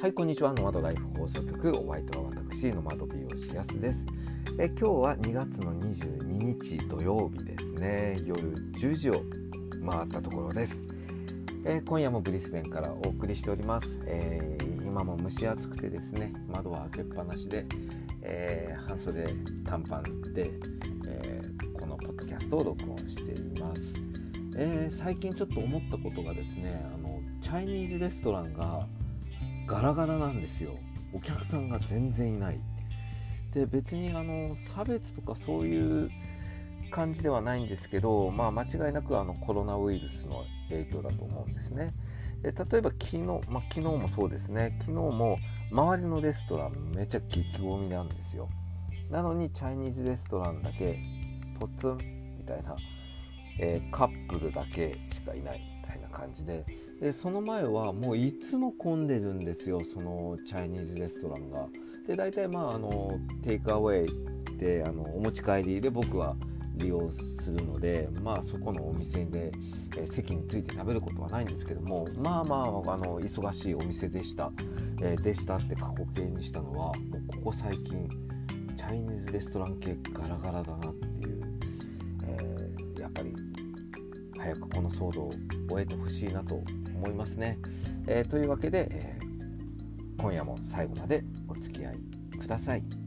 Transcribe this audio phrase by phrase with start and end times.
[0.00, 0.54] はいこんにちは。
[0.54, 1.76] ノマドライフ放送局。
[1.76, 4.06] お相手は私ノマド美容師やすです。
[4.58, 8.16] え今日は2月の22日土曜日ですね。
[8.24, 8.40] 夜
[8.72, 9.22] 10時を
[9.86, 10.86] 回ったところです。
[11.66, 17.66] え今夜もブリスベンからお送りしております、えー、今も蒸し暑くてですね窓は開けっぱなしで、
[18.22, 19.26] えー、半袖
[19.66, 20.50] 短パンで、
[21.06, 23.92] えー、このポッドキャストを録音しています、
[24.56, 28.88] え最近ちょっと思ったことがですねあのチャイニーズレストランが
[29.70, 30.72] ガラガラなんですよ。
[31.12, 32.58] お客さんが全然いない。
[33.54, 36.10] で別にあの差別とかそういう
[36.90, 41.94] 感じではないんですけど、まあ、間違いなくあのコロナウイルスの影響だと思うんですね。
[42.42, 44.76] で例えば昨日、まあ、昨日もそうですね。
[44.80, 45.38] 昨日も
[45.70, 48.48] 周りのレストランめちゃ激混みなんですよ。
[49.08, 50.98] なのにチャイニーズレストランだけ
[51.60, 51.98] ポツン
[52.38, 52.74] みたいな、
[53.60, 56.64] えー、カップルだけしかいないみたいな感じで
[57.00, 61.66] でその前はもういつも混んでるんですよそのチャイニーズレストランが。
[62.06, 66.36] で大体まああのテイクアウェイであのお持ち帰りで僕は
[66.74, 69.52] 利用するのでまあそこのお店で、
[69.96, 74.50] え席について食べることはないんですけどもまあまああの忙しいお店でした、
[75.02, 76.94] えー、でしたって過去形にしたのはもう
[77.36, 78.08] ここ最近
[78.76, 81.40] チャイニーズレストラン系ガラガラだなっていう、
[82.24, 83.34] えー、やっぱり
[84.38, 85.30] 早くこの騒動を
[85.68, 86.62] 終えてほしいなと
[87.00, 87.58] 思いますね。
[88.06, 91.98] えー、というわけで、えー、今夜も最後までお付き合い
[92.38, 92.99] ください。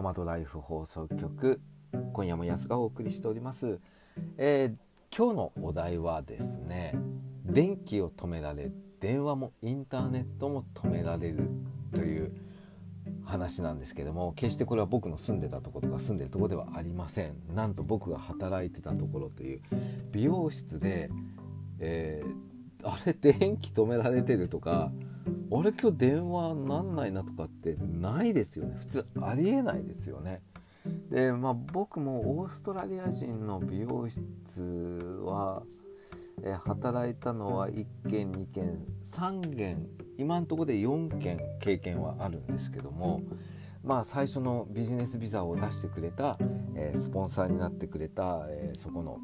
[0.00, 1.60] ノマドライフ放送局
[2.14, 3.80] 今夜も安がお送りしております、
[4.38, 6.94] えー、今日のお題はですね
[7.44, 11.50] 電気を止められ電話もインターネットも止められる
[11.94, 12.32] という
[13.26, 17.34] 話なんですけども決してこれは僕の住んでたところとか住んでるところではありません。
[17.54, 19.60] なんと僕が働いてたところという
[20.12, 21.10] 美容室で、
[21.78, 22.49] えー、
[22.84, 24.92] あれ電気止められてるとか
[25.52, 30.42] あれ今日電話なんないなとかってないですよね普通ありえないですよね。
[31.10, 35.62] でまあ僕もオーストラリア人の美容室は、
[36.42, 39.86] え働いたのは1件2件3件
[40.16, 43.20] 今んとこで4件経験はあるんですけども
[43.84, 46.38] まあ最初のビジネスビザを出してくれた、
[46.74, 49.18] えスポンサーになってくれた、えそこの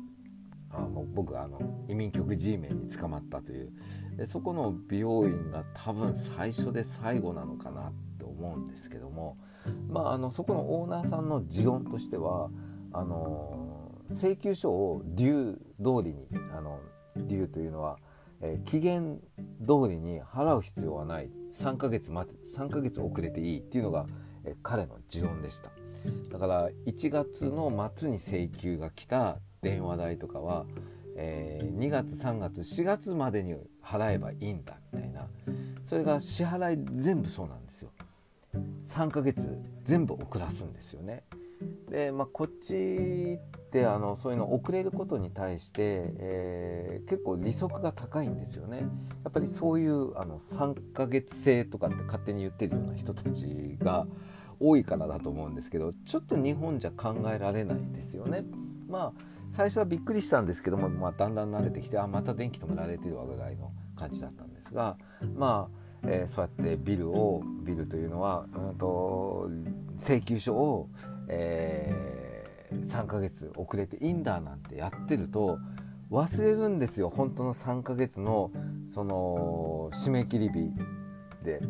[0.71, 3.73] あもう僕あの移民局 G メンに捕まったという。
[4.17, 9.37] でそこの美容院が多分最初で最後なのかなって思うんですけども、
[9.89, 12.51] まあ、あのそこのオーナーさんの持論としては
[12.93, 16.81] あの請求書をデュー通りにあの
[17.17, 17.99] デューというのは、
[18.41, 19.21] えー、期限
[19.63, 21.31] 通りに払う必要はない。
[21.57, 24.05] 3ヶ月待て3ヶ月遅れていいっていうのが、
[24.45, 25.71] えー、彼の持論でした。
[26.31, 30.67] だから1月の末に請求が来た電話代とかは、
[31.17, 35.29] えー、2月3月4月までに払えばいいんだみたいな。
[35.83, 37.91] それが支払い全部そうなんですよ。
[38.87, 41.23] 3ヶ月全部遅らすんですよね。
[41.89, 48.79] で、まあ、こっちってあのそういうの遅れることに対して、えー、結構利息が高いんですよね。
[48.79, 48.85] や
[49.29, 54.07] っぱりそういうあの3ヶ月制とかって勝手に言ってるような人たちが
[54.61, 58.45] 多いからだと思うんですけどちょっと日本じゃ考えられないですよね
[58.89, 64.97] まあ最初はびっくりしたんですけども、まあ、だんだん慣れてきてあまた電気止められてるわぐらいの感じだったんですが
[65.35, 69.49] まあえー、そうやって bill を bill というのは、うんと、
[69.97, 70.89] 請求書を、
[71.29, 75.59] えー、3ヶ月遅れていいんだなんてやってると
[76.11, 78.53] 忘れるんですよ本当の3ヶ月の
[78.93, 80.71] その締め切り日
[81.45, 81.61] で。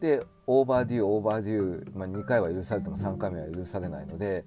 [0.00, 4.44] で overdue overdue、まあ、2回は許されても3回目は許されないので、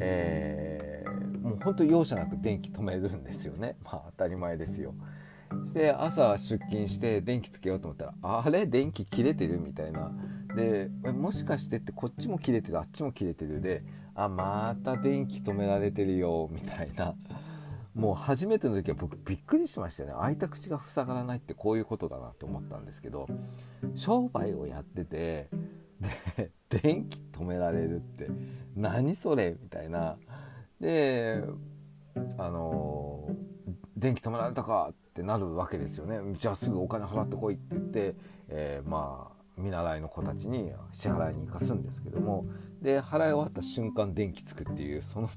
[0.00, 3.76] えー、もう本当容赦なく電気止めるんですよね。
[3.84, 4.94] まあ当たり前ですよ。
[5.64, 8.66] して朝出勤して電気つけようと思ったらあれ？
[8.66, 10.10] 電気切れてるみたいな。
[10.56, 13.84] でもしかしてってこっちも切れてるあっちも切れてるで
[14.14, 17.14] あまた電気止められてるよみたいな。
[17.96, 20.12] もう初めての時は僕びっくりしましたね。
[20.12, 23.26] 開いた口が塞がらないってこういうことだなと思ったんですけど
[23.94, 25.48] 商売をやってて
[26.38, 28.28] で 電気止められるって
[28.76, 30.18] 何それみたいな。
[30.78, 31.42] で
[32.36, 33.30] あの
[33.96, 36.20] 電気止められたかってなるわけですよね。
[36.34, 38.14] じゃあすぐお金払ってこいって言って、
[38.48, 42.44] えー、ま見習いの子たちに支払いに行かすんですけども
[42.86, 45.28] で払い終わった瞬間電気つくっていうその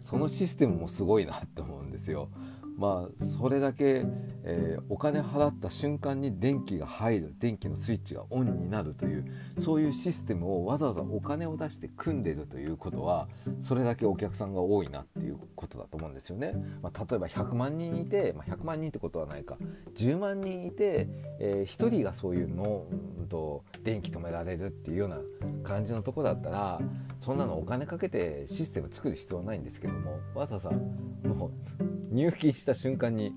[0.00, 2.28] そのシステムもすごいなって思うんですよ。
[2.76, 4.04] まあそれだけ、
[4.44, 9.24] えー、お金払った瞬間に電気が入る電気のスイッチがオンになるという
[9.60, 13.28] そういうシステムをわざわざお金を出して組んでるということは
[13.60, 16.54] それだけお客さんが多いなっていうことだと思うんですよね。
[16.82, 19.56] まあ、例えば100万人いて、まあ、100万人ってことはないか
[19.96, 22.86] 10万人いて、えー、1人がそういうの
[23.28, 25.18] と電気止められるっていうような
[25.62, 26.80] 感じのとこだったら
[27.20, 31.50] そんなのお金かけてシステム作る必要はないんですけどもわざわざも
[31.80, 33.34] う入金した瞬間に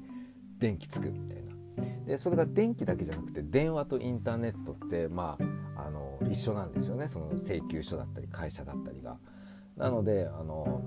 [0.60, 5.38] 電気つくみたいなでそれが電気だけじゃなくて電話とインターネットってま
[5.76, 9.18] ああの一緒なんですよねその請求書だったり会社だったりが。
[9.76, 10.82] なのであの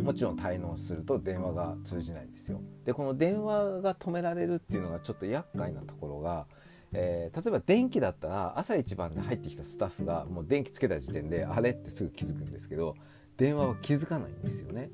[0.00, 2.60] もちろん滞納すると電話が通じないんですよ。
[2.84, 6.46] でこの電話が止められるっていうのがちょっと厄介なところが、
[6.92, 11.70] えー、例えば電気だったら朝一番で入ってきたスタッフがもう電気つけた時点であれ？
[11.70, 12.94] ってすぐ気づくんですけど
[13.36, 14.90] 電話は気づかないんですよね。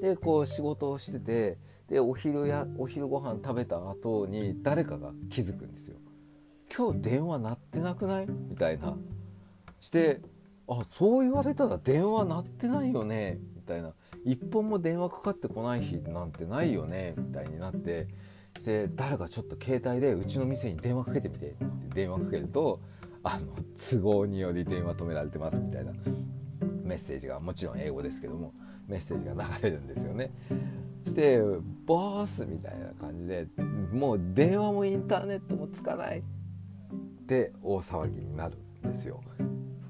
[0.00, 1.58] でこう仕事をしてて
[1.88, 5.96] でお昼やお昼ご飯食べた後に誰かが気づくんですよ。
[6.74, 8.26] 今日電話鳴ってなくない？
[8.28, 8.96] みたいな。
[9.80, 10.20] して
[10.68, 13.38] あそう言われたら電話鳴ってないよね？
[13.56, 13.92] みたいな。
[14.24, 17.14] 一本も電話かかってこない日なんてないよね？
[17.16, 18.06] みたいになって。
[18.58, 21.46] して誰かちょっと携帯でうちの店に電話かけてみて。
[21.46, 21.64] って
[21.94, 22.80] 電話かけると
[23.24, 25.92] あの都合により電話止められてますみたいな
[26.84, 28.54] メッセージがもちろん英語ですけども。
[28.90, 30.32] メッセージが流れるんですよね。
[31.06, 31.40] して
[31.86, 33.46] 「ボス!」みたいな感じで
[33.92, 36.22] もう電話もインターネットもつかないっ
[37.26, 38.56] て大騒ぎになる
[38.86, 39.20] んですよ。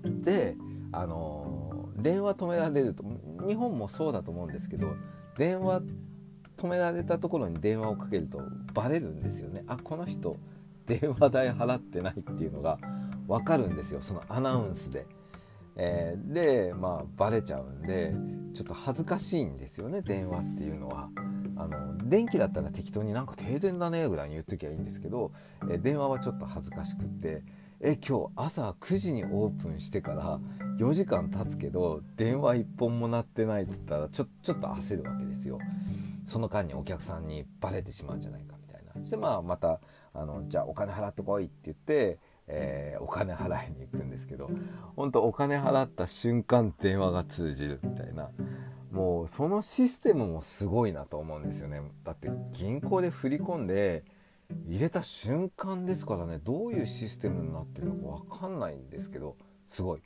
[0.04, 0.56] で
[0.92, 3.04] あの電話止められると
[3.46, 4.94] 日本もそうだと思うんですけど
[5.36, 5.82] 電話
[6.56, 8.42] 止められたところに電話をかけると
[8.74, 10.36] バレるんですよねあこの人
[10.86, 12.78] 電話代払ってないっていうのが
[13.28, 15.06] 分かるんですよそのアナウンスで。
[15.76, 18.12] えー、でまあバレちゃうんで
[18.54, 21.08] ちょっと恥ずかしいんですよね電話っていうのは。
[21.56, 25.30] あの電気だったら適当になんか停電だねぐらいに言っときゃいいんですけど、
[25.70, 27.42] え電話はちょっと恥ずかしくって
[27.80, 30.40] え今日朝9時にオープンしてから
[30.78, 35.58] 4時間経つけど電話1本も鳴ってないって言ったらちょちょっと焦るわけですよ
[36.26, 39.80] その間にお客さんにバレてしまうんじゃないかみたいなそしてまあまた
[40.12, 42.18] あのじゃあお金払ってこいって言って
[42.52, 44.50] えー、お金払いに行くんですけど
[44.96, 48.30] 本当お金払った瞬間電話が通じるみたいな。
[48.90, 51.80] もうそのシステムもすごいなと思うんですよね。
[52.02, 54.04] だって銀行で振り込んで
[54.66, 56.40] 入れた瞬間ですからね。
[56.42, 59.36] どういうシステムになってるのか分かんないんですけど
[59.68, 60.02] すごい。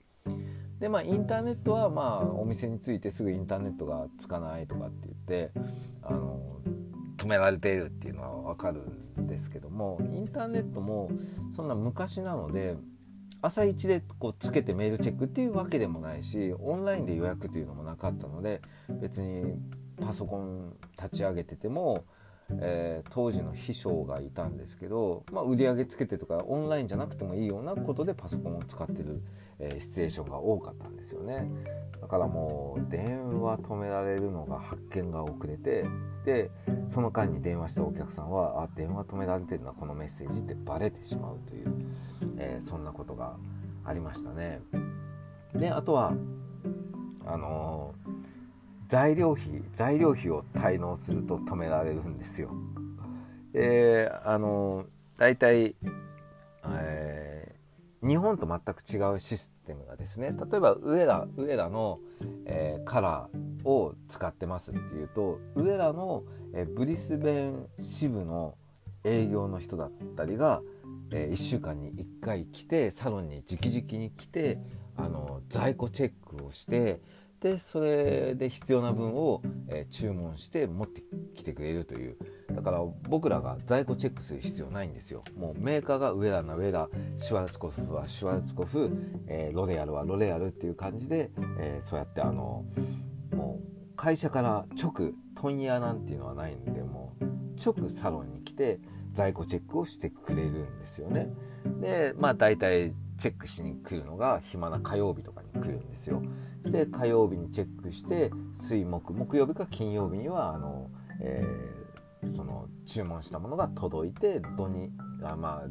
[0.81, 5.53] でまあインターネットはまあお店に着いてすぐインターネットがつかないとかって言って
[6.03, 6.61] あの
[7.25, 8.83] 止められているっていうのは分かる
[9.21, 11.11] んですけどもインターネットも
[11.57, 12.77] そんな昔なので
[13.41, 19.55] 朝一でこうつけてメールチェックっていうわけでもないしオンラインで予約というのもなかったので別に
[20.01, 22.05] パソコン立ち上げてても、
[22.61, 29.23] えー、当時の秘書がいたんですけど、まあ、売り上げつけてとかオンラインじゃなくてもいいようなことでパソコンを使ってる、
[29.59, 31.47] えー、シチュエーションが多かったんですよね。
[32.01, 35.85] だからもう電話止められるのが発見が遅れて
[36.25, 36.51] で
[36.89, 41.75] その間に電話したお客さんはあ電話止められてるのはこのメッセージってバレてしまうという、
[42.39, 43.37] えー、そんなことが
[43.85, 44.61] ありましたね。
[45.55, 46.15] であとは
[47.27, 48.13] あのー、
[48.89, 52.51] 材料費材料費を滞納すると止められるんですよ。
[53.55, 55.77] えー、あのー、大体、
[56.67, 62.01] えー、日本と全く違うシステムがですね例えば上田上田の、
[62.47, 68.57] え、カラーを使ってますっていうと上らの、えブリスベン支部の
[69.05, 70.63] 営業の人だったりが、
[71.11, 74.59] え1週間に1回来てサロンに直々に来て
[74.97, 77.01] あの在庫チェックをして
[77.41, 81.03] でそれで必要な分を、え注文して持って
[81.35, 82.17] きてくれるという。
[82.55, 85.23] だから僕らが在庫チェックする必要ないんですよ。
[85.37, 88.91] もうメーカーが上田な上田シュワルツコフはシュワルツコフ、
[89.27, 92.65] えー、ロレアルはロレアルっていう感じで、えー、そうやってあの
[93.97, 97.25] 会社から直問屋なんていうのはないんでもう
[97.63, 98.81] 直サロンに来て
[99.13, 101.33] 在庫チェックをしてくれるんですよね。
[101.81, 106.23] でまあ大体チェックしに来るのが暇な火曜日とかに来るんですよ。
[106.63, 111.54] で火曜日にチェックして水木木曜日か金曜日にはあの、えー、
[112.31, 114.91] その注文したものが届いて土に
[115.23, 115.69] あまあ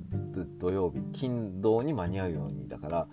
[0.58, 3.08] 土曜日金土に間に合うようにだから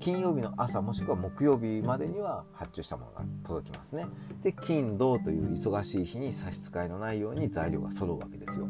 [0.00, 4.06] 金曜日の朝もしくは木曜日までには発注したものが届きますね。
[4.42, 8.68] で金土という忙しい日に差し支えのないように材料が揃うわけですよ。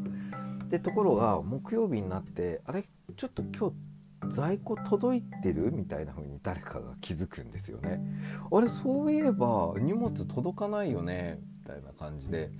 [0.68, 2.84] でところが木曜日になってあれ？
[3.16, 3.76] ちょっと今日
[4.34, 5.70] 在庫届いてる？
[5.72, 8.00] みたいな風に誰かが気づくんですよね。
[8.50, 8.68] あれ？
[8.68, 11.40] そういえば荷物届かないよね？
[11.60, 12.50] みたいな感じで、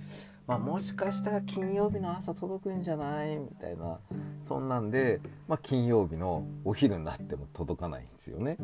[0.47, 3.37] まあ、もしかしたら金曜日の朝届くんじゃない？
[3.37, 3.99] みたいな
[4.43, 8.57] そんなんで、まあ、金曜日のお昼になっても届かないんですよね。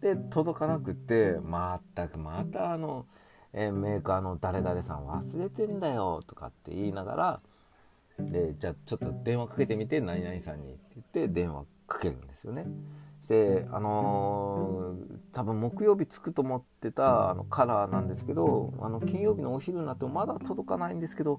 [0.00, 3.06] で届かなくてまったくまたあの、
[3.52, 7.40] え、メーカーの誰々さん忘れてんだよとかって言いながら
[8.20, 12.66] でじゃあちょっと電話かけてみて何々さんにって言って電話かけるんですよね。
[13.28, 21.38] であのー、多分木曜日着くと思ってたあのカラーなんですけどあの金曜日のお昼になってもまだ届かないんですけど、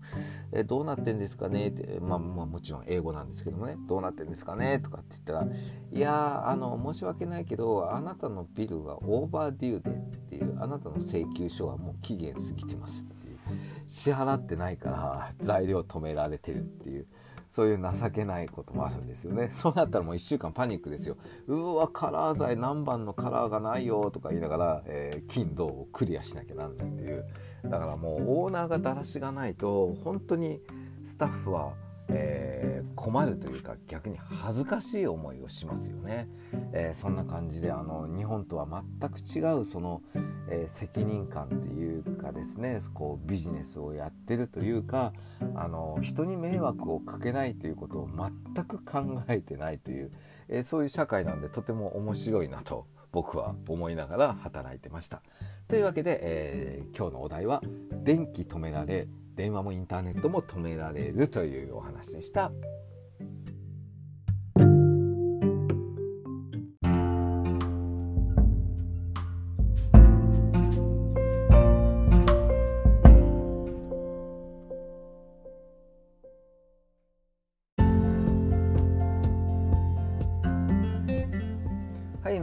[0.51, 1.69] えどうなってんですかね？
[1.69, 3.75] って、まあ、まあもちろん英語なんですけどもね。
[3.87, 4.79] どうなってんですかね？
[4.79, 5.51] とかって言ったら
[5.91, 9.93] いやあの申し訳ないけどあなたのビルがオーバーデューでっ
[10.29, 13.39] ていうあなたの請求書はもう期限過ぎてますっていう。
[13.87, 17.07] 支払ってないから材料止められてるっていう。
[17.49, 19.49] そういう情けないこともあるんですよね。
[19.51, 21.17] そうなったらもう1週間パニックですよ。
[21.47, 27.25] うわカラー剤何番のカラーがないよとか言いながら、えー、金銅をクリアしなきゃなんないという。
[27.63, 30.61] だからもうオーナーがだらしがないと本当に
[31.03, 31.73] スタッフは
[32.11, 36.27] えー、困るというか逆に恥ずかしい思いをしますよね、
[36.73, 38.67] えー、そんな感じであの日本とは
[38.99, 40.01] 全く違うその、
[40.49, 45.13] えー、責任感というかですねこうビジネスをやってるというか
[45.55, 48.09] あの人に迷惑をかけないということを
[48.55, 50.11] 全く考えてないという、
[50.47, 55.21] えそういう社会なんでとても面白いなと僕は思いながら働いてました。
[55.67, 57.61] というわけで、え今日のお題は
[58.03, 59.07] 「電気止められ
[59.39, 62.51] 電話もインターネットも止められるというお話でした。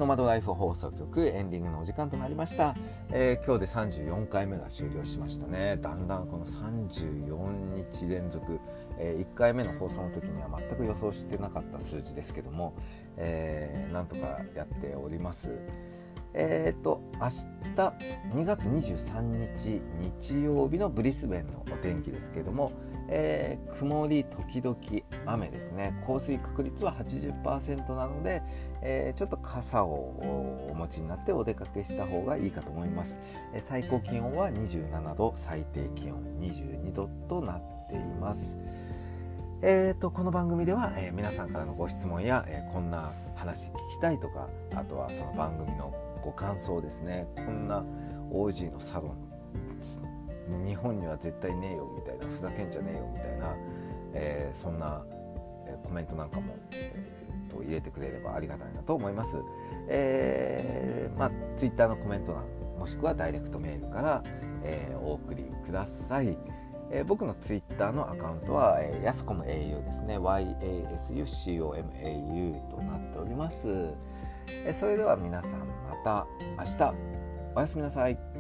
[0.07, 2.77] ノマドライフ放送局エンディングのお時間となりました、
[3.11, 5.79] えー、今日で34回目が終了しましたね。
[5.83, 8.61] だんだんこの34日連続、
[9.01, 12.77] えー、1回目の放送の時には全く予想してなかった数字ですけども、
[13.17, 15.51] えー、なんとかやっております。
[16.35, 17.93] えっ、ー、と明日
[18.33, 19.83] 2月23日
[20.21, 22.71] 日曜日のブリスベンのお天気ですけども、
[23.09, 24.77] えー、曇り時々
[25.27, 25.95] 雨ですね。
[26.07, 28.43] 降水確率は80%なので、
[28.83, 33.17] えー、ちょっと傘をお持ちになってお出かけした方がいいかと思います、
[33.55, 38.57] えー、最高気温は27度最低気温22度となっています。
[39.63, 47.27] えーと、この番組では、えー、皆さんからのご質問や、えー、こんな話聞きたいとかあとはその番組のご感想ですね。
[47.37, 47.85] こんな
[48.31, 50.16] OG のサロン
[50.67, 53.55] 日本には絶対ねえよみたいなふざけんじゃねえよみたいな、
[54.13, 55.05] えー、そんな、
[55.67, 59.37] えコメントなんかも、えー、と入れてくれればありがたいなと思います。
[59.89, 62.45] えー、まあ、Twitter のコメント欄
[62.79, 64.23] もしくはダイレクトメールから、
[64.63, 66.39] えー、お送りください。
[66.91, 70.61] えー、僕の Twitter のアカウントは、えー、やすこむ au ですね YASUCOMAU
[72.69, 73.67] となっております。
[74.49, 75.67] えー、それでは皆さんま
[76.05, 76.27] た
[76.59, 76.95] 明日
[77.57, 78.36] おやすみなさい。